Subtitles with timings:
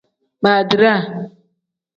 [0.43, 0.99] Baadiraa.